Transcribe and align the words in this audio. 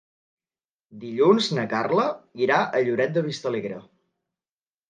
Dilluns 1.03 1.49
na 1.57 1.67
Carla 1.75 2.05
irà 2.47 2.57
a 2.63 2.81
Lloret 2.89 3.15
de 3.19 3.27
Vistalegre. 3.29 3.79